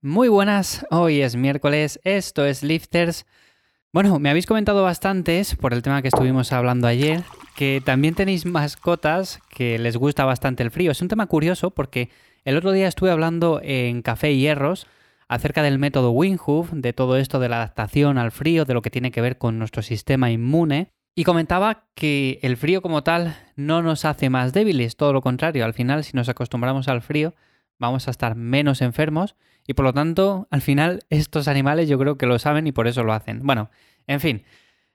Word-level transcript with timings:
Muy 0.00 0.28
buenas, 0.28 0.86
hoy 0.92 1.22
es 1.22 1.34
miércoles, 1.34 1.98
esto 2.04 2.46
es 2.46 2.62
Lifters. 2.62 3.26
Bueno, 3.92 4.20
me 4.20 4.30
habéis 4.30 4.46
comentado 4.46 4.84
bastantes 4.84 5.56
por 5.56 5.72
el 5.74 5.82
tema 5.82 6.02
que 6.02 6.08
estuvimos 6.08 6.52
hablando 6.52 6.86
ayer, 6.86 7.24
que 7.56 7.82
también 7.84 8.14
tenéis 8.14 8.46
mascotas 8.46 9.40
que 9.50 9.76
les 9.76 9.96
gusta 9.96 10.24
bastante 10.24 10.62
el 10.62 10.70
frío. 10.70 10.92
Es 10.92 11.02
un 11.02 11.08
tema 11.08 11.26
curioso 11.26 11.72
porque 11.72 12.10
el 12.44 12.56
otro 12.56 12.70
día 12.70 12.86
estuve 12.86 13.10
hablando 13.10 13.60
en 13.60 14.02
Café 14.02 14.36
Hierros 14.36 14.86
acerca 15.26 15.64
del 15.64 15.80
método 15.80 16.12
Winghoof, 16.12 16.70
de 16.70 16.92
todo 16.92 17.16
esto 17.16 17.40
de 17.40 17.48
la 17.48 17.56
adaptación 17.56 18.18
al 18.18 18.30
frío, 18.30 18.64
de 18.64 18.74
lo 18.74 18.82
que 18.82 18.90
tiene 18.90 19.10
que 19.10 19.20
ver 19.20 19.36
con 19.36 19.58
nuestro 19.58 19.82
sistema 19.82 20.30
inmune. 20.30 20.92
Y 21.16 21.24
comentaba 21.24 21.88
que 21.96 22.38
el 22.42 22.56
frío 22.56 22.82
como 22.82 23.02
tal 23.02 23.36
no 23.56 23.82
nos 23.82 24.04
hace 24.04 24.30
más 24.30 24.52
débiles, 24.52 24.94
todo 24.94 25.12
lo 25.12 25.22
contrario, 25.22 25.64
al 25.64 25.74
final 25.74 26.04
si 26.04 26.16
nos 26.16 26.28
acostumbramos 26.28 26.86
al 26.86 27.02
frío 27.02 27.34
vamos 27.78 28.08
a 28.08 28.10
estar 28.10 28.34
menos 28.34 28.82
enfermos 28.82 29.36
y 29.66 29.74
por 29.74 29.84
lo 29.84 29.92
tanto 29.92 30.48
al 30.50 30.60
final 30.62 31.00
estos 31.10 31.48
animales 31.48 31.88
yo 31.88 31.98
creo 31.98 32.18
que 32.18 32.26
lo 32.26 32.38
saben 32.38 32.66
y 32.66 32.72
por 32.72 32.86
eso 32.86 33.04
lo 33.04 33.12
hacen. 33.12 33.40
Bueno, 33.42 33.70
en 34.06 34.20
fin, 34.20 34.44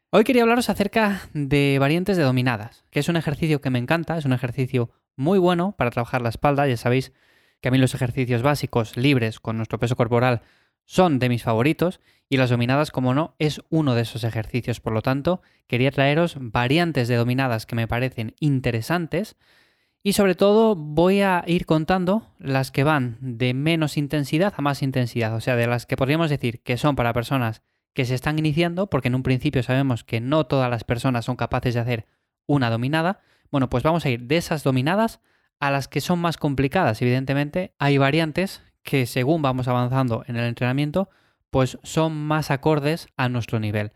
hoy 0.09 0.23
quería 0.23 0.43
hablaros 0.43 0.69
acerca 0.69 1.21
de 1.33 1.77
variantes 1.79 2.17
de 2.17 2.23
dominadas, 2.23 2.85
que 2.89 2.99
es 2.99 3.09
un 3.09 3.15
ejercicio 3.15 3.61
que 3.61 3.69
me 3.69 3.79
encanta, 3.79 4.17
es 4.17 4.25
un 4.25 4.33
ejercicio 4.33 4.91
muy 5.15 5.39
bueno 5.39 5.75
para 5.77 5.91
trabajar 5.91 6.21
la 6.21 6.29
espalda, 6.29 6.67
ya 6.67 6.77
sabéis 6.77 7.13
que 7.61 7.69
a 7.69 7.71
mí 7.71 7.77
los 7.77 7.95
ejercicios 7.95 8.41
básicos 8.41 8.97
libres 8.97 9.39
con 9.39 9.57
nuestro 9.57 9.79
peso 9.79 9.95
corporal 9.95 10.41
son 10.85 11.19
de 11.19 11.29
mis 11.29 11.43
favoritos 11.43 12.01
y 12.27 12.37
las 12.37 12.49
dominadas, 12.49 12.91
como 12.91 13.13
no, 13.13 13.35
es 13.39 13.61
uno 13.69 13.95
de 13.95 14.01
esos 14.01 14.23
ejercicios. 14.23 14.79
Por 14.81 14.93
lo 14.93 15.01
tanto, 15.01 15.41
quería 15.67 15.91
traeros 15.91 16.35
variantes 16.39 17.07
de 17.07 17.15
dominadas 17.15 17.65
que 17.65 17.75
me 17.75 17.87
parecen 17.87 18.35
interesantes 18.39 19.37
y 20.03 20.13
sobre 20.13 20.35
todo 20.35 20.75
voy 20.75 21.21
a 21.21 21.43
ir 21.47 21.65
contando 21.65 22.27
las 22.37 22.71
que 22.71 22.83
van 22.83 23.17
de 23.21 23.53
menos 23.53 23.95
intensidad 23.95 24.53
a 24.57 24.61
más 24.61 24.83
intensidad, 24.83 25.33
o 25.33 25.39
sea, 25.39 25.55
de 25.55 25.65
las 25.65 25.85
que 25.85 25.95
podríamos 25.95 26.29
decir 26.29 26.61
que 26.61 26.77
son 26.77 26.97
para 26.97 27.13
personas 27.13 27.61
que 27.93 28.03
se 28.03 28.15
están 28.15 28.37
iniciando, 28.37 28.87
porque 28.87 29.07
en 29.07 29.15
un 29.15 29.23
principio 29.23 29.63
sabemos 29.63 30.03
que 30.03 30.19
no 30.19 30.45
todas 30.45 30.69
las 30.69 30.83
personas 30.83 31.25
son 31.25 31.37
capaces 31.37 31.73
de 31.73 31.79
hacer 31.79 32.05
una 32.47 32.69
dominada. 32.69 33.21
Bueno, 33.49 33.69
pues 33.69 33.83
vamos 33.83 34.05
a 34.05 34.09
ir 34.09 34.23
de 34.23 34.37
esas 34.37 34.63
dominadas 34.63 35.21
a 35.59 35.71
las 35.71 35.87
que 35.87 36.01
son 36.01 36.19
más 36.19 36.37
complicadas. 36.37 37.01
Evidentemente, 37.01 37.73
hay 37.79 37.97
variantes 37.97 38.61
que 38.81 39.05
según 39.05 39.41
vamos 39.41 39.69
avanzando 39.69 40.25
en 40.27 40.35
el 40.35 40.45
entrenamiento, 40.45 41.09
pues 41.49 41.77
son 41.83 42.13
más 42.13 42.51
acordes 42.51 43.07
a 43.15 43.29
nuestro 43.29 43.59
nivel. 43.59 43.93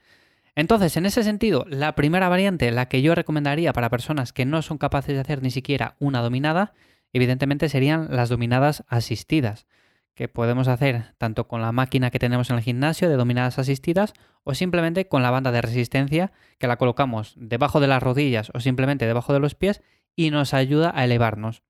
Entonces, 0.57 0.97
en 0.97 1.05
ese 1.05 1.21
sentido, 1.21 1.67
la 1.69 1.93
primera 1.93 2.29
variante, 2.29 2.71
la 2.71 2.87
que 2.87 3.03
yo 3.03 3.13
recomendaría 3.13 3.73
para 3.73 3.91
personas 3.91 4.33
que 4.33 4.43
no 4.43 4.63
son 4.63 4.79
capaces 4.79 5.13
de 5.13 5.21
hacer 5.21 5.43
ni 5.43 5.51
siquiera 5.51 5.95
una 5.99 6.23
dominada, 6.23 6.73
evidentemente 7.13 7.69
serían 7.69 8.07
las 8.09 8.29
dominadas 8.29 8.83
asistidas, 8.87 9.67
que 10.15 10.27
podemos 10.27 10.67
hacer 10.67 11.13
tanto 11.19 11.47
con 11.47 11.61
la 11.61 11.71
máquina 11.71 12.09
que 12.09 12.17
tenemos 12.17 12.49
en 12.49 12.55
el 12.55 12.63
gimnasio 12.63 13.07
de 13.07 13.17
dominadas 13.17 13.59
asistidas 13.59 14.13
o 14.43 14.55
simplemente 14.55 15.07
con 15.07 15.21
la 15.21 15.29
banda 15.29 15.51
de 15.51 15.61
resistencia 15.61 16.31
que 16.57 16.65
la 16.65 16.77
colocamos 16.77 17.35
debajo 17.37 17.79
de 17.79 17.87
las 17.87 18.01
rodillas 18.01 18.49
o 18.55 18.59
simplemente 18.59 19.05
debajo 19.05 19.33
de 19.33 19.39
los 19.39 19.53
pies 19.53 19.83
y 20.15 20.31
nos 20.31 20.55
ayuda 20.55 20.91
a 20.95 21.05
elevarnos. 21.05 21.61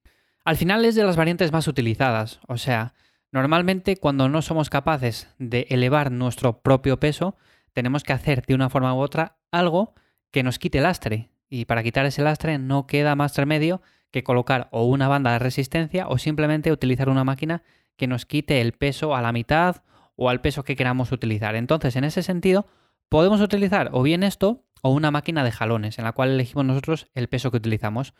Al 0.46 0.56
final 0.56 0.86
es 0.86 0.96
de 0.96 1.04
las 1.04 1.18
variantes 1.18 1.52
más 1.52 1.68
utilizadas, 1.68 2.40
o 2.48 2.56
sea, 2.56 2.94
Normalmente 3.32 3.98
cuando 3.98 4.30
no 4.30 4.42
somos 4.42 4.70
capaces 4.70 5.28
de 5.38 5.68
elevar 5.70 6.12
nuestro 6.12 6.62
propio 6.62 7.00
peso, 7.00 7.36
tenemos 7.78 8.04
que 8.04 8.12
hacer 8.12 8.44
de 8.44 8.56
una 8.56 8.72
forma 8.72 8.96
u 8.96 8.98
otra 8.98 9.38
algo 9.52 9.94
que 10.32 10.42
nos 10.42 10.58
quite 10.58 10.82
lastre. 10.82 11.30
Y 11.48 11.66
para 11.66 11.84
quitar 11.84 12.08
ese 12.08 12.24
lastre 12.24 12.58
no 12.58 12.88
queda 12.88 13.16
más 13.16 13.38
remedio 13.38 13.84
que 14.10 14.24
colocar 14.24 14.68
o 14.72 14.86
una 14.86 15.08
banda 15.08 15.34
de 15.34 15.38
resistencia 15.38 16.08
o 16.08 16.18
simplemente 16.18 16.72
utilizar 16.72 17.08
una 17.08 17.24
máquina 17.24 17.62
que 17.96 18.08
nos 18.08 18.26
quite 18.26 18.62
el 18.62 18.72
peso 18.72 19.16
a 19.16 19.22
la 19.22 19.32
mitad 19.32 19.84
o 20.16 20.32
al 20.32 20.42
peso 20.42 20.64
que 20.64 20.76
queramos 20.76 21.12
utilizar. 21.12 21.56
Entonces, 21.56 21.96
en 21.96 22.04
ese 22.04 22.24
sentido, 22.24 22.66
podemos 23.10 23.42
utilizar 23.42 23.92
o 23.94 24.02
bien 24.02 24.24
esto 24.24 24.66
o 24.82 24.90
una 24.90 25.12
máquina 25.12 25.44
de 25.44 25.52
jalones 25.52 26.00
en 26.00 26.06
la 26.06 26.14
cual 26.14 26.32
elegimos 26.32 26.66
nosotros 26.66 27.12
el 27.14 27.30
peso 27.30 27.52
que 27.52 27.58
utilizamos. 27.58 28.16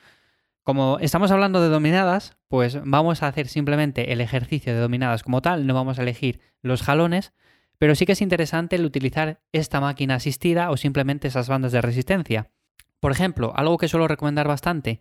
Como 0.62 1.00
estamos 1.02 1.32
hablando 1.32 1.64
de 1.64 1.70
dominadas, 1.70 2.38
pues 2.48 2.78
vamos 2.84 3.24
a 3.24 3.28
hacer 3.28 3.48
simplemente 3.48 4.14
el 4.14 4.22
ejercicio 4.22 4.72
de 4.76 4.82
dominadas 4.82 5.24
como 5.24 5.42
tal, 5.42 5.66
no 5.66 5.74
vamos 5.74 5.98
a 5.98 6.04
elegir 6.04 6.42
los 6.62 6.84
jalones, 6.84 7.34
pero 7.78 7.96
sí 7.96 8.06
que 8.06 8.14
es 8.14 8.22
interesante 8.22 8.76
el 8.76 8.86
utilizar 8.86 9.42
esta 9.52 9.80
máquina 9.80 10.16
asistida 10.16 10.72
o 10.72 10.78
simplemente 10.78 11.28
esas 11.28 11.50
bandas 11.50 11.72
de 11.72 11.82
resistencia. 11.82 12.50
Por 13.00 13.12
ejemplo, 13.12 13.54
algo 13.56 13.78
que 13.78 13.88
suelo 13.88 14.08
recomendar 14.08 14.48
bastante, 14.48 15.00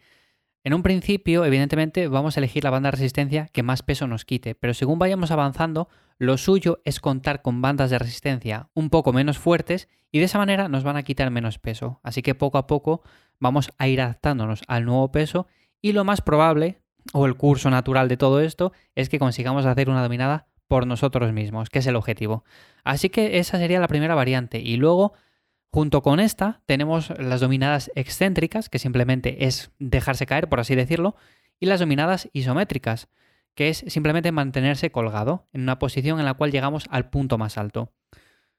en 0.66 0.74
un 0.74 0.82
principio, 0.82 1.44
evidentemente, 1.44 2.08
vamos 2.08 2.36
a 2.36 2.40
elegir 2.40 2.64
la 2.64 2.70
banda 2.70 2.88
de 2.88 2.96
resistencia 2.96 3.46
que 3.52 3.62
más 3.62 3.84
peso 3.84 4.08
nos 4.08 4.24
quite, 4.24 4.56
pero 4.56 4.74
según 4.74 4.98
vayamos 4.98 5.30
avanzando, 5.30 5.88
lo 6.18 6.36
suyo 6.38 6.80
es 6.84 6.98
contar 6.98 7.40
con 7.40 7.62
bandas 7.62 7.90
de 7.90 8.00
resistencia 8.00 8.68
un 8.74 8.90
poco 8.90 9.12
menos 9.12 9.38
fuertes 9.38 9.88
y 10.10 10.18
de 10.18 10.24
esa 10.24 10.38
manera 10.38 10.68
nos 10.68 10.82
van 10.82 10.96
a 10.96 11.04
quitar 11.04 11.30
menos 11.30 11.60
peso. 11.60 12.00
Así 12.02 12.20
que 12.20 12.34
poco 12.34 12.58
a 12.58 12.66
poco 12.66 13.02
vamos 13.38 13.70
a 13.78 13.86
ir 13.86 14.00
adaptándonos 14.00 14.62
al 14.66 14.84
nuevo 14.84 15.12
peso 15.12 15.46
y 15.80 15.92
lo 15.92 16.04
más 16.04 16.20
probable, 16.20 16.80
o 17.12 17.26
el 17.26 17.36
curso 17.36 17.70
natural 17.70 18.08
de 18.08 18.16
todo 18.16 18.40
esto, 18.40 18.72
es 18.96 19.08
que 19.08 19.20
consigamos 19.20 19.66
hacer 19.66 19.88
una 19.88 20.02
dominada 20.02 20.48
por 20.68 20.86
nosotros 20.86 21.32
mismos, 21.32 21.70
que 21.70 21.78
es 21.80 21.86
el 21.86 21.96
objetivo. 21.96 22.44
Así 22.84 23.08
que 23.08 23.38
esa 23.38 23.58
sería 23.58 23.80
la 23.80 23.88
primera 23.88 24.14
variante. 24.14 24.60
Y 24.60 24.76
luego, 24.76 25.12
junto 25.70 26.02
con 26.02 26.20
esta, 26.20 26.60
tenemos 26.66 27.10
las 27.18 27.40
dominadas 27.40 27.90
excéntricas, 27.94 28.68
que 28.68 28.78
simplemente 28.78 29.46
es 29.46 29.70
dejarse 29.78 30.26
caer, 30.26 30.48
por 30.48 30.60
así 30.60 30.74
decirlo, 30.74 31.16
y 31.60 31.66
las 31.66 31.80
dominadas 31.80 32.28
isométricas, 32.32 33.08
que 33.54 33.68
es 33.70 33.84
simplemente 33.86 34.32
mantenerse 34.32 34.90
colgado 34.90 35.48
en 35.52 35.62
una 35.62 35.78
posición 35.78 36.18
en 36.18 36.26
la 36.26 36.34
cual 36.34 36.52
llegamos 36.52 36.86
al 36.90 37.08
punto 37.08 37.38
más 37.38 37.56
alto. 37.58 37.92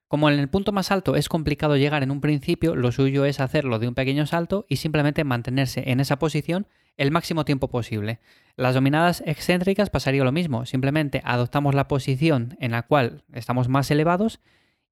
Como 0.07 0.29
en 0.29 0.39
el 0.39 0.47
punto 0.47 0.71
más 0.71 0.91
alto 0.91 1.15
es 1.15 1.27
complicado 1.27 1.75
llegar 1.75 2.01
en 2.01 2.11
un 2.11 2.21
principio, 2.21 2.75
lo 2.75 2.93
suyo 2.93 3.25
es 3.25 3.41
hacerlo 3.41 3.77
de 3.77 3.89
un 3.89 3.93
pequeño 3.93 4.25
salto 4.25 4.65
y 4.69 4.77
simplemente 4.77 5.25
mantenerse 5.25 5.91
en 5.91 5.99
esa 5.99 6.17
posición 6.17 6.67
el 6.95 7.11
máximo 7.11 7.43
tiempo 7.43 7.67
posible. 7.67 8.19
Las 8.55 8.73
dominadas 8.73 9.21
excéntricas 9.25 9.89
pasaría 9.89 10.23
lo 10.23 10.31
mismo, 10.31 10.65
simplemente 10.65 11.21
adoptamos 11.25 11.75
la 11.75 11.89
posición 11.89 12.55
en 12.59 12.71
la 12.71 12.83
cual 12.83 13.25
estamos 13.33 13.67
más 13.67 13.91
elevados 13.91 14.39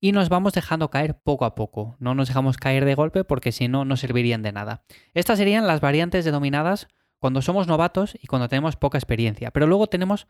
y 0.02 0.12
nos 0.12 0.28
vamos 0.28 0.52
dejando 0.52 0.90
caer 0.90 1.18
poco 1.18 1.46
a 1.46 1.56
poco. 1.56 1.96
No 2.00 2.14
nos 2.14 2.28
dejamos 2.28 2.58
caer 2.58 2.84
de 2.84 2.96
golpe 2.96 3.24
porque 3.24 3.53
si 3.53 3.70
no, 3.70 3.86
no 3.86 3.96
servirían 3.96 4.44
de 4.44 4.52
nada. 4.52 4.84
Estas 5.14 5.40
serían 5.40 5.66
las 5.66 5.80
variantes 5.80 6.26
de 6.26 6.32
dominadas 6.32 6.90
cuando 7.20 7.42
somos 7.42 7.68
novatos 7.68 8.18
y 8.22 8.28
cuando 8.28 8.50
tenemos 8.50 8.76
poca 8.76 8.97
experiencia. 8.97 9.52
Pero 9.52 9.66
luego 9.66 9.88
tenemos 9.88 10.28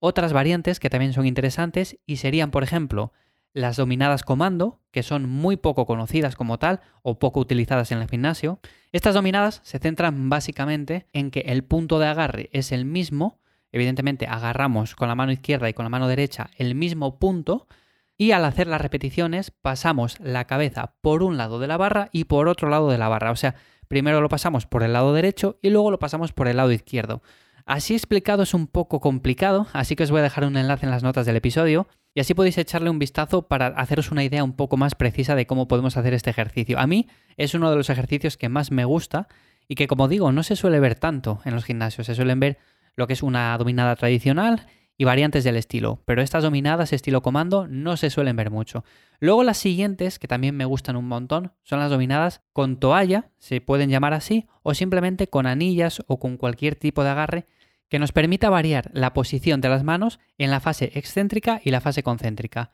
otras 0.00 0.32
variantes 0.32 0.80
que 0.80 0.90
también 0.90 1.12
son 1.12 1.24
interesantes 1.24 1.98
y 2.04 2.16
serían, 2.16 2.50
por 2.50 2.64
ejemplo, 2.64 3.12
las 3.54 3.76
dominadas 3.76 4.24
comando, 4.24 4.80
que 4.90 5.02
son 5.02 5.28
muy 5.28 5.56
poco 5.56 5.86
conocidas 5.86 6.34
como 6.34 6.58
tal 6.58 6.80
o 7.02 7.18
poco 7.18 7.40
utilizadas 7.40 7.92
en 7.92 7.98
el 7.98 8.08
gimnasio. 8.08 8.58
Estas 8.92 9.14
dominadas 9.14 9.60
se 9.64 9.78
centran 9.78 10.28
básicamente 10.28 11.06
en 11.12 11.30
que 11.30 11.40
el 11.46 11.64
punto 11.64 11.98
de 11.98 12.08
agarre 12.08 12.50
es 12.52 12.72
el 12.72 12.84
mismo, 12.84 13.40
evidentemente 13.72 14.26
agarramos 14.26 14.96
con 14.96 15.08
la 15.08 15.14
mano 15.14 15.32
izquierda 15.32 15.68
y 15.68 15.72
con 15.72 15.84
la 15.84 15.88
mano 15.88 16.08
derecha 16.08 16.50
el 16.58 16.74
mismo 16.74 17.18
punto, 17.18 17.68
y 18.16 18.32
al 18.32 18.44
hacer 18.44 18.66
las 18.66 18.80
repeticiones 18.80 19.50
pasamos 19.50 20.18
la 20.20 20.46
cabeza 20.46 20.94
por 21.00 21.22
un 21.22 21.36
lado 21.36 21.58
de 21.58 21.66
la 21.66 21.76
barra 21.76 22.10
y 22.12 22.24
por 22.24 22.48
otro 22.48 22.68
lado 22.68 22.90
de 22.90 22.98
la 22.98 23.08
barra. 23.08 23.30
O 23.30 23.36
sea, 23.36 23.54
primero 23.88 24.20
lo 24.20 24.28
pasamos 24.28 24.66
por 24.66 24.82
el 24.82 24.92
lado 24.92 25.14
derecho 25.14 25.58
y 25.62 25.70
luego 25.70 25.90
lo 25.90 25.98
pasamos 25.98 26.32
por 26.32 26.48
el 26.48 26.56
lado 26.56 26.72
izquierdo. 26.72 27.22
Así 27.66 27.94
explicado 27.94 28.42
es 28.42 28.52
un 28.52 28.66
poco 28.66 29.00
complicado, 29.00 29.66
así 29.72 29.96
que 29.96 30.02
os 30.02 30.10
voy 30.10 30.20
a 30.20 30.24
dejar 30.24 30.44
un 30.44 30.58
enlace 30.58 30.84
en 30.84 30.90
las 30.90 31.02
notas 31.02 31.24
del 31.24 31.36
episodio 31.36 31.88
y 32.12 32.20
así 32.20 32.34
podéis 32.34 32.58
echarle 32.58 32.90
un 32.90 32.98
vistazo 32.98 33.48
para 33.48 33.68
haceros 33.68 34.10
una 34.10 34.22
idea 34.22 34.44
un 34.44 34.52
poco 34.52 34.76
más 34.76 34.94
precisa 34.94 35.34
de 35.34 35.46
cómo 35.46 35.66
podemos 35.66 35.96
hacer 35.96 36.12
este 36.12 36.28
ejercicio. 36.28 36.78
A 36.78 36.86
mí 36.86 37.08
es 37.38 37.54
uno 37.54 37.70
de 37.70 37.76
los 37.76 37.88
ejercicios 37.88 38.36
que 38.36 38.50
más 38.50 38.70
me 38.70 38.84
gusta 38.84 39.28
y 39.66 39.76
que 39.76 39.86
como 39.86 40.08
digo 40.08 40.30
no 40.30 40.42
se 40.42 40.56
suele 40.56 40.78
ver 40.78 40.94
tanto 40.94 41.40
en 41.46 41.54
los 41.54 41.64
gimnasios, 41.64 42.06
se 42.06 42.14
suelen 42.14 42.38
ver 42.38 42.58
lo 42.96 43.06
que 43.06 43.14
es 43.14 43.22
una 43.22 43.56
dominada 43.56 43.96
tradicional 43.96 44.66
y 44.96 45.04
variantes 45.04 45.42
del 45.42 45.56
estilo, 45.56 46.02
pero 46.04 46.22
estas 46.22 46.44
dominadas 46.44 46.92
estilo 46.92 47.22
comando 47.22 47.66
no 47.66 47.96
se 47.96 48.10
suelen 48.10 48.36
ver 48.36 48.50
mucho. 48.50 48.84
Luego 49.18 49.42
las 49.42 49.58
siguientes, 49.58 50.18
que 50.18 50.28
también 50.28 50.56
me 50.56 50.64
gustan 50.66 50.96
un 50.96 51.08
montón, 51.08 51.52
son 51.62 51.80
las 51.80 51.90
dominadas 51.90 52.42
con 52.52 52.78
toalla, 52.78 53.30
se 53.38 53.60
pueden 53.60 53.90
llamar 53.90 54.14
así, 54.14 54.46
o 54.62 54.74
simplemente 54.74 55.28
con 55.28 55.46
anillas 55.46 56.02
o 56.06 56.20
con 56.20 56.36
cualquier 56.36 56.76
tipo 56.76 57.02
de 57.02 57.10
agarre 57.10 57.46
que 57.88 57.98
nos 57.98 58.12
permita 58.12 58.50
variar 58.50 58.90
la 58.92 59.12
posición 59.12 59.60
de 59.60 59.68
las 59.68 59.84
manos 59.84 60.20
en 60.38 60.50
la 60.50 60.60
fase 60.60 60.92
excéntrica 60.94 61.60
y 61.62 61.70
la 61.70 61.80
fase 61.80 62.02
concéntrica. 62.02 62.70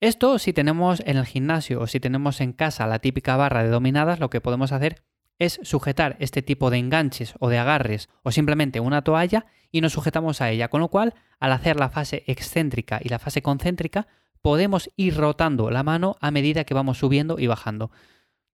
Esto 0.00 0.38
si 0.38 0.52
tenemos 0.52 1.00
en 1.06 1.16
el 1.16 1.26
gimnasio 1.26 1.80
o 1.80 1.86
si 1.86 2.00
tenemos 2.00 2.40
en 2.40 2.52
casa 2.52 2.86
la 2.86 2.98
típica 2.98 3.36
barra 3.36 3.62
de 3.62 3.70
dominadas, 3.70 4.20
lo 4.20 4.30
que 4.30 4.40
podemos 4.40 4.72
hacer 4.72 5.02
es 5.38 5.60
sujetar 5.62 6.16
este 6.20 6.42
tipo 6.42 6.70
de 6.70 6.78
enganches 6.78 7.34
o 7.40 7.48
de 7.48 7.58
agarres 7.58 8.08
o 8.22 8.30
simplemente 8.30 8.80
una 8.80 9.02
toalla 9.02 9.46
y 9.70 9.80
nos 9.80 9.92
sujetamos 9.92 10.40
a 10.40 10.50
ella, 10.50 10.68
con 10.68 10.80
lo 10.80 10.88
cual 10.88 11.14
al 11.38 11.52
hacer 11.52 11.78
la 11.78 11.88
fase 11.88 12.24
excéntrica 12.26 13.00
y 13.02 13.08
la 13.08 13.18
fase 13.18 13.42
concéntrica 13.42 14.06
podemos 14.42 14.90
ir 14.96 15.16
rotando 15.16 15.70
la 15.70 15.82
mano 15.82 16.16
a 16.20 16.30
medida 16.30 16.64
que 16.64 16.74
vamos 16.74 16.98
subiendo 16.98 17.38
y 17.38 17.46
bajando. 17.46 17.90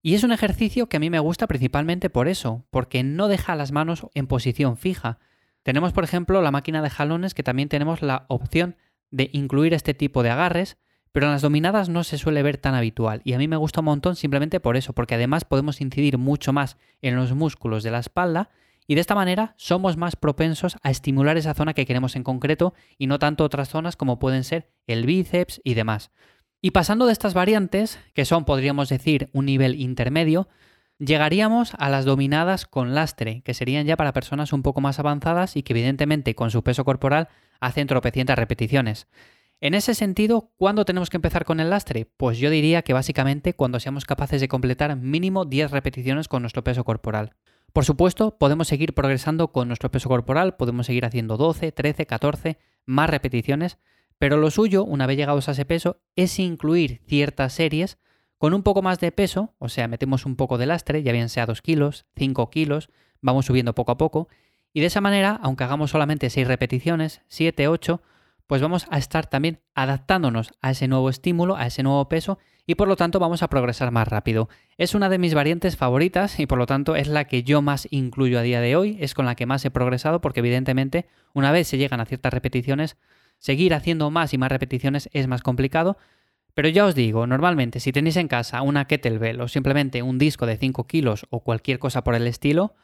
Y 0.00 0.14
es 0.14 0.24
un 0.24 0.32
ejercicio 0.32 0.88
que 0.88 0.96
a 0.96 1.00
mí 1.00 1.10
me 1.10 1.20
gusta 1.20 1.46
principalmente 1.46 2.10
por 2.10 2.26
eso, 2.26 2.66
porque 2.70 3.04
no 3.04 3.28
deja 3.28 3.54
las 3.54 3.70
manos 3.70 4.06
en 4.14 4.26
posición 4.26 4.76
fija. 4.76 5.18
Tenemos, 5.62 5.92
por 5.92 6.04
ejemplo, 6.04 6.42
la 6.42 6.50
máquina 6.50 6.82
de 6.82 6.90
jalones 6.90 7.34
que 7.34 7.42
también 7.42 7.68
tenemos 7.68 8.02
la 8.02 8.26
opción 8.28 8.76
de 9.10 9.30
incluir 9.32 9.74
este 9.74 9.94
tipo 9.94 10.22
de 10.22 10.30
agarres, 10.30 10.78
pero 11.12 11.26
en 11.26 11.32
las 11.32 11.42
dominadas 11.42 11.88
no 11.88 12.04
se 12.04 12.18
suele 12.18 12.42
ver 12.42 12.56
tan 12.56 12.74
habitual 12.74 13.20
y 13.24 13.34
a 13.34 13.38
mí 13.38 13.46
me 13.46 13.56
gusta 13.56 13.80
un 13.80 13.86
montón 13.86 14.16
simplemente 14.16 14.60
por 14.60 14.76
eso, 14.76 14.94
porque 14.94 15.14
además 15.14 15.44
podemos 15.44 15.80
incidir 15.80 16.18
mucho 16.18 16.52
más 16.52 16.78
en 17.02 17.16
los 17.16 17.34
músculos 17.34 17.82
de 17.82 17.90
la 17.90 17.98
espalda 17.98 18.50
y 18.86 18.94
de 18.94 19.00
esta 19.00 19.14
manera 19.14 19.54
somos 19.56 19.96
más 19.96 20.16
propensos 20.16 20.76
a 20.82 20.90
estimular 20.90 21.36
esa 21.36 21.54
zona 21.54 21.74
que 21.74 21.86
queremos 21.86 22.16
en 22.16 22.24
concreto 22.24 22.74
y 22.98 23.06
no 23.06 23.18
tanto 23.18 23.44
otras 23.44 23.68
zonas 23.68 23.96
como 23.96 24.18
pueden 24.18 24.42
ser 24.42 24.70
el 24.86 25.06
bíceps 25.06 25.60
y 25.64 25.74
demás. 25.74 26.10
Y 26.60 26.70
pasando 26.70 27.06
de 27.06 27.12
estas 27.12 27.34
variantes, 27.34 27.98
que 28.14 28.24
son, 28.24 28.44
podríamos 28.44 28.88
decir, 28.88 29.28
un 29.32 29.46
nivel 29.46 29.80
intermedio, 29.80 30.48
llegaríamos 31.04 31.72
a 31.78 31.88
las 31.88 32.04
dominadas 32.04 32.66
con 32.66 32.94
lastre, 32.94 33.42
que 33.42 33.54
serían 33.54 33.86
ya 33.86 33.96
para 33.96 34.12
personas 34.12 34.52
un 34.52 34.62
poco 34.62 34.80
más 34.80 34.98
avanzadas 34.98 35.56
y 35.56 35.62
que 35.62 35.72
evidentemente 35.72 36.34
con 36.34 36.50
su 36.50 36.62
peso 36.62 36.84
corporal 36.84 37.28
hacen 37.60 37.88
tropecientas 37.88 38.38
repeticiones. 38.38 39.08
En 39.60 39.74
ese 39.74 39.94
sentido, 39.94 40.52
¿cuándo 40.56 40.84
tenemos 40.84 41.10
que 41.10 41.16
empezar 41.16 41.44
con 41.44 41.60
el 41.60 41.70
lastre? 41.70 42.08
Pues 42.16 42.38
yo 42.38 42.50
diría 42.50 42.82
que 42.82 42.92
básicamente 42.92 43.54
cuando 43.54 43.80
seamos 43.80 44.04
capaces 44.04 44.40
de 44.40 44.48
completar 44.48 44.96
mínimo 44.96 45.44
10 45.44 45.70
repeticiones 45.70 46.28
con 46.28 46.42
nuestro 46.42 46.64
peso 46.64 46.84
corporal. 46.84 47.34
Por 47.72 47.84
supuesto, 47.84 48.36
podemos 48.38 48.68
seguir 48.68 48.94
progresando 48.94 49.48
con 49.48 49.68
nuestro 49.68 49.90
peso 49.90 50.08
corporal, 50.08 50.56
podemos 50.56 50.86
seguir 50.86 51.04
haciendo 51.04 51.36
12, 51.36 51.72
13, 51.72 52.06
14, 52.06 52.58
más 52.84 53.08
repeticiones, 53.08 53.78
pero 54.18 54.36
lo 54.36 54.50
suyo, 54.50 54.84
una 54.84 55.06
vez 55.06 55.16
llegados 55.16 55.48
a 55.48 55.52
ese 55.52 55.64
peso, 55.64 56.00
es 56.14 56.38
incluir 56.38 57.00
ciertas 57.06 57.54
series 57.54 57.98
con 58.42 58.54
un 58.54 58.64
poco 58.64 58.82
más 58.82 58.98
de 58.98 59.12
peso, 59.12 59.54
o 59.60 59.68
sea, 59.68 59.86
metemos 59.86 60.26
un 60.26 60.34
poco 60.34 60.58
de 60.58 60.66
lastre, 60.66 61.04
ya 61.04 61.12
bien 61.12 61.28
sea 61.28 61.46
2 61.46 61.62
kilos, 61.62 62.06
5 62.16 62.50
kilos, 62.50 62.90
vamos 63.20 63.46
subiendo 63.46 63.72
poco 63.72 63.92
a 63.92 63.96
poco, 63.96 64.26
y 64.72 64.80
de 64.80 64.86
esa 64.86 65.00
manera, 65.00 65.38
aunque 65.40 65.62
hagamos 65.62 65.92
solamente 65.92 66.28
6 66.28 66.48
repeticiones, 66.48 67.22
7, 67.28 67.68
8, 67.68 68.02
pues 68.48 68.60
vamos 68.60 68.88
a 68.90 68.98
estar 68.98 69.28
también 69.28 69.60
adaptándonos 69.76 70.54
a 70.60 70.72
ese 70.72 70.88
nuevo 70.88 71.08
estímulo, 71.08 71.54
a 71.54 71.68
ese 71.68 71.84
nuevo 71.84 72.08
peso 72.08 72.40
y 72.66 72.74
por 72.74 72.88
lo 72.88 72.96
tanto 72.96 73.20
vamos 73.20 73.44
a 73.44 73.48
progresar 73.48 73.92
más 73.92 74.08
rápido. 74.08 74.48
Es 74.76 74.96
una 74.96 75.08
de 75.08 75.18
mis 75.18 75.34
variantes 75.34 75.76
favoritas 75.76 76.40
y 76.40 76.46
por 76.46 76.58
lo 76.58 76.66
tanto 76.66 76.96
es 76.96 77.06
la 77.06 77.26
que 77.26 77.44
yo 77.44 77.62
más 77.62 77.86
incluyo 77.92 78.40
a 78.40 78.42
día 78.42 78.60
de 78.60 78.74
hoy, 78.74 78.96
es 78.98 79.14
con 79.14 79.24
la 79.24 79.36
que 79.36 79.46
más 79.46 79.64
he 79.64 79.70
progresado 79.70 80.20
porque 80.20 80.40
evidentemente 80.40 81.06
una 81.32 81.52
vez 81.52 81.68
se 81.68 81.78
llegan 81.78 82.00
a 82.00 82.06
ciertas 82.06 82.34
repeticiones, 82.34 82.96
seguir 83.38 83.72
haciendo 83.72 84.10
más 84.10 84.34
y 84.34 84.38
más 84.38 84.50
repeticiones 84.50 85.08
es 85.12 85.28
más 85.28 85.42
complicado. 85.42 85.96
Pero 86.54 86.68
ya 86.68 86.84
os 86.84 86.94
digo, 86.94 87.26
normalmente 87.26 87.80
si 87.80 87.92
tenéis 87.92 88.16
en 88.16 88.28
casa 88.28 88.62
una 88.62 88.86
kettlebell 88.86 89.40
o 89.40 89.48
simplemente 89.48 90.02
un 90.02 90.18
disco 90.18 90.46
de 90.46 90.56
5 90.56 90.86
kilos 90.86 91.26
o 91.30 91.40
cualquier 91.40 91.78
cosa 91.78 92.04
por 92.04 92.14
el 92.14 92.26
estilo, 92.26 92.74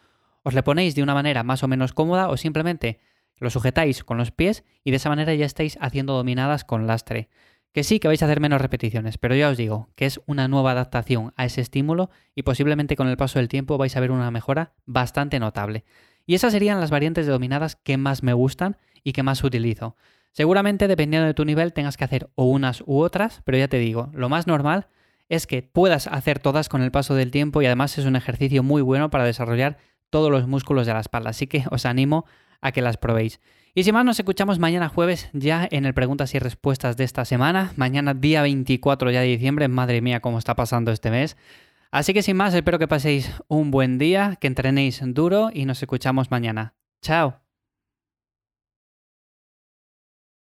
os 0.42 0.54
le 0.54 0.62
ponéis 0.62 0.94
de 0.94 1.02
una 1.02 1.14
manera 1.14 1.42
más 1.42 1.62
o 1.62 1.68
menos 1.68 1.92
cómoda 1.92 2.28
o 2.30 2.36
simplemente 2.36 3.00
lo 3.36 3.50
sujetáis 3.50 4.04
con 4.04 4.18
los 4.18 4.30
pies 4.30 4.64
y 4.84 4.90
de 4.90 4.96
esa 4.96 5.10
manera 5.10 5.34
ya 5.34 5.46
estáis 5.46 5.78
haciendo 5.80 6.14
dominadas 6.14 6.64
con 6.64 6.86
lastre. 6.86 7.28
Que 7.72 7.84
sí 7.84 8.00
que 8.00 8.08
vais 8.08 8.22
a 8.22 8.24
hacer 8.24 8.40
menos 8.40 8.60
repeticiones, 8.60 9.18
pero 9.18 9.34
ya 9.34 9.50
os 9.50 9.58
digo 9.58 9.90
que 9.94 10.06
es 10.06 10.20
una 10.26 10.48
nueva 10.48 10.72
adaptación 10.72 11.32
a 11.36 11.44
ese 11.44 11.60
estímulo 11.60 12.10
y 12.34 12.42
posiblemente 12.42 12.96
con 12.96 13.08
el 13.08 13.18
paso 13.18 13.38
del 13.38 13.48
tiempo 13.48 13.76
vais 13.76 13.94
a 13.96 14.00
ver 14.00 14.10
una 14.10 14.30
mejora 14.30 14.72
bastante 14.86 15.38
notable. 15.38 15.84
Y 16.26 16.34
esas 16.34 16.52
serían 16.52 16.80
las 16.80 16.90
variantes 16.90 17.26
de 17.26 17.32
dominadas 17.32 17.76
que 17.76 17.96
más 17.96 18.22
me 18.22 18.32
gustan 18.32 18.78
y 19.04 19.12
que 19.12 19.22
más 19.22 19.44
utilizo. 19.44 19.96
Seguramente 20.32 20.88
dependiendo 20.88 21.26
de 21.26 21.34
tu 21.34 21.44
nivel 21.44 21.72
tengas 21.72 21.96
que 21.96 22.04
hacer 22.04 22.30
o 22.34 22.44
unas 22.44 22.82
u 22.86 22.98
otras, 22.98 23.42
pero 23.44 23.58
ya 23.58 23.68
te 23.68 23.78
digo, 23.78 24.10
lo 24.12 24.28
más 24.28 24.46
normal 24.46 24.88
es 25.28 25.46
que 25.46 25.62
puedas 25.62 26.06
hacer 26.06 26.38
todas 26.38 26.68
con 26.68 26.82
el 26.82 26.90
paso 26.90 27.14
del 27.14 27.30
tiempo 27.30 27.60
y 27.60 27.66
además 27.66 27.98
es 27.98 28.04
un 28.04 28.16
ejercicio 28.16 28.62
muy 28.62 28.82
bueno 28.82 29.10
para 29.10 29.24
desarrollar 29.24 29.78
todos 30.10 30.30
los 30.30 30.46
músculos 30.46 30.86
de 30.86 30.94
la 30.94 31.00
espalda. 31.00 31.30
Así 31.30 31.46
que 31.46 31.64
os 31.70 31.86
animo 31.86 32.24
a 32.60 32.72
que 32.72 32.82
las 32.82 32.96
probéis. 32.96 33.40
Y 33.74 33.84
sin 33.84 33.94
más, 33.94 34.04
nos 34.04 34.18
escuchamos 34.18 34.58
mañana 34.58 34.88
jueves 34.88 35.28
ya 35.32 35.68
en 35.70 35.84
el 35.84 35.94
preguntas 35.94 36.34
y 36.34 36.38
respuestas 36.38 36.96
de 36.96 37.04
esta 37.04 37.24
semana. 37.24 37.72
Mañana 37.76 38.14
día 38.14 38.42
24 38.42 39.10
ya 39.10 39.20
de 39.20 39.26
diciembre. 39.26 39.68
Madre 39.68 40.00
mía, 40.00 40.20
cómo 40.20 40.38
está 40.38 40.56
pasando 40.56 40.90
este 40.90 41.10
mes. 41.10 41.36
Así 41.90 42.12
que 42.12 42.22
sin 42.22 42.36
más, 42.36 42.54
espero 42.54 42.78
que 42.78 42.88
paséis 42.88 43.30
un 43.48 43.70
buen 43.70 43.98
día, 43.98 44.36
que 44.40 44.46
entrenéis 44.46 45.00
duro 45.04 45.50
y 45.52 45.64
nos 45.64 45.82
escuchamos 45.82 46.30
mañana. 46.30 46.74
Chao. 47.02 47.47